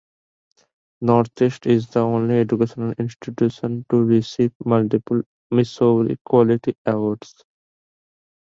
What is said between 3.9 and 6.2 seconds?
to receive multiple Missouri